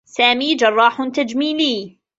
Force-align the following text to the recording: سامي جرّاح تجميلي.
سامي 0.05 0.55
جرّاح 0.55 1.01
تجميلي. 1.13 1.99